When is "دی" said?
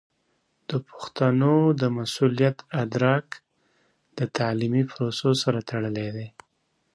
6.15-6.27